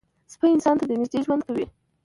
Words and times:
سپي 0.33 0.47
انسان 0.55 0.75
ته 0.79 0.83
نږدې 1.01 1.19
ژوند 1.25 1.41
کوي. 1.47 1.65